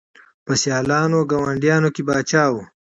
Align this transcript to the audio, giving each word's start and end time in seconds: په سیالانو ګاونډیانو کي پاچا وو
په 0.45 0.53
سیالانو 0.61 1.19
ګاونډیانو 1.31 1.89
کي 1.95 2.01
پاچا 2.07 2.43
وو 2.51 2.63